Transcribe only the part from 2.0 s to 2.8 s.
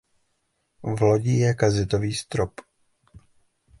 strop.